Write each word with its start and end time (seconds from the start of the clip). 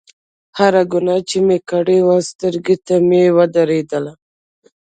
هره 0.57 0.81
ګناه 0.91 1.21
چې 1.29 1.37
مې 1.45 1.57
کړې 1.69 1.99
وه 2.05 2.17
سترګو 2.29 2.75
ته 2.85 2.95
مې 3.07 3.23
ودرېدله. 3.37 4.13